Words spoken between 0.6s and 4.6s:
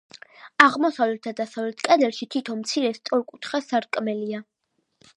აღმოსავლეთ და დასავლეთ კედელში თითო მცირე, სწორკუთხა სარკმელია.